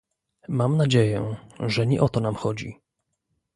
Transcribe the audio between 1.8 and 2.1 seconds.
nie o